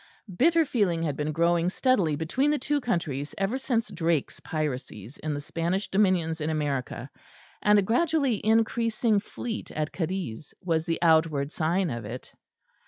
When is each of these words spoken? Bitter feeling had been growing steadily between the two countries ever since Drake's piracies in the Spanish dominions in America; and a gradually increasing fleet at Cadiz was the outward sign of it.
Bitter 0.35 0.65
feeling 0.65 1.03
had 1.03 1.15
been 1.15 1.31
growing 1.31 1.69
steadily 1.69 2.15
between 2.15 2.49
the 2.49 2.57
two 2.57 2.81
countries 2.81 3.35
ever 3.37 3.59
since 3.59 3.87
Drake's 3.91 4.39
piracies 4.39 5.19
in 5.19 5.35
the 5.35 5.39
Spanish 5.39 5.89
dominions 5.89 6.41
in 6.41 6.49
America; 6.49 7.07
and 7.61 7.77
a 7.77 7.83
gradually 7.83 8.43
increasing 8.43 9.19
fleet 9.19 9.69
at 9.69 9.91
Cadiz 9.91 10.55
was 10.63 10.87
the 10.87 10.97
outward 11.03 11.51
sign 11.51 11.91
of 11.91 12.03
it. 12.03 12.33